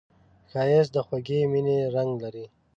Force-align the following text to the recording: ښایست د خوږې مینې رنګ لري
ښایست 0.51 0.91
د 0.93 0.97
خوږې 1.05 1.39
مینې 1.51 1.77
رنګ 1.95 2.11
لري 2.23 2.45